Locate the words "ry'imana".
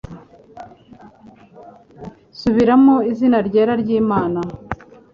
3.81-4.39